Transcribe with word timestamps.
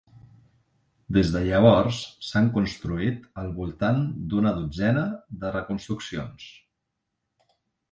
Des 1.17 1.33
de 1.35 1.41
llavors, 1.47 1.99
s'han 2.29 2.49
construït 2.55 3.29
al 3.43 3.53
voltant 3.59 4.01
d'una 4.33 4.55
dotzena 4.57 5.05
de 5.45 5.55
reconstruccions. 5.59 6.51